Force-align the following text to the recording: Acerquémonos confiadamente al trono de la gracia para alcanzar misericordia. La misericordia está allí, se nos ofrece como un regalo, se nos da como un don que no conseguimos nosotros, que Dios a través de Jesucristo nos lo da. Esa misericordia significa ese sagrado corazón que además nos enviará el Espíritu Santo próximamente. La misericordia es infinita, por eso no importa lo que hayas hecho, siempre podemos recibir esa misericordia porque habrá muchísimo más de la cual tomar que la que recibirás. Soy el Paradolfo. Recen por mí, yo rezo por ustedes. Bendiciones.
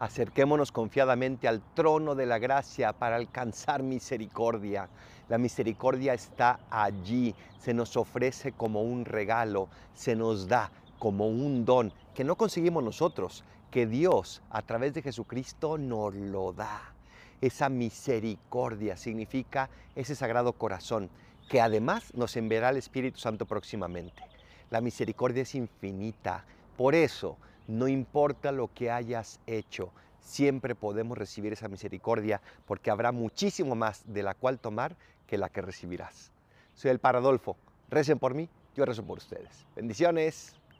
Acerquémonos 0.00 0.72
confiadamente 0.72 1.46
al 1.46 1.62
trono 1.74 2.14
de 2.14 2.26
la 2.26 2.38
gracia 2.38 2.92
para 2.92 3.16
alcanzar 3.16 3.82
misericordia. 3.82 4.88
La 5.28 5.38
misericordia 5.38 6.14
está 6.14 6.60
allí, 6.68 7.34
se 7.58 7.72
nos 7.74 7.96
ofrece 7.96 8.52
como 8.52 8.82
un 8.82 9.04
regalo, 9.04 9.68
se 9.94 10.16
nos 10.16 10.48
da 10.48 10.72
como 10.98 11.28
un 11.28 11.64
don 11.64 11.92
que 12.14 12.24
no 12.24 12.36
conseguimos 12.36 12.82
nosotros, 12.82 13.44
que 13.70 13.86
Dios 13.86 14.42
a 14.50 14.62
través 14.62 14.94
de 14.94 15.02
Jesucristo 15.02 15.78
nos 15.78 16.14
lo 16.14 16.52
da. 16.52 16.92
Esa 17.40 17.68
misericordia 17.68 18.96
significa 18.96 19.70
ese 19.94 20.14
sagrado 20.14 20.54
corazón 20.54 21.08
que 21.48 21.60
además 21.60 22.12
nos 22.14 22.36
enviará 22.36 22.70
el 22.70 22.78
Espíritu 22.78 23.20
Santo 23.20 23.46
próximamente. 23.46 24.22
La 24.70 24.80
misericordia 24.80 25.42
es 25.42 25.54
infinita, 25.54 26.44
por 26.76 26.94
eso 26.94 27.36
no 27.66 27.88
importa 27.88 28.52
lo 28.52 28.72
que 28.72 28.90
hayas 28.90 29.40
hecho, 29.46 29.92
siempre 30.20 30.74
podemos 30.74 31.16
recibir 31.18 31.52
esa 31.52 31.68
misericordia 31.68 32.40
porque 32.66 32.90
habrá 32.90 33.12
muchísimo 33.12 33.74
más 33.74 34.02
de 34.06 34.22
la 34.22 34.34
cual 34.34 34.58
tomar 34.58 34.96
que 35.26 35.38
la 35.38 35.48
que 35.48 35.62
recibirás. 35.62 36.32
Soy 36.74 36.90
el 36.90 36.98
Paradolfo. 36.98 37.56
Recen 37.88 38.18
por 38.18 38.34
mí, 38.34 38.48
yo 38.74 38.84
rezo 38.84 39.04
por 39.04 39.18
ustedes. 39.18 39.66
Bendiciones. 39.76 40.56